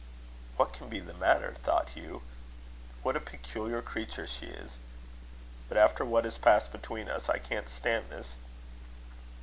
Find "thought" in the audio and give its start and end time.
1.61-1.89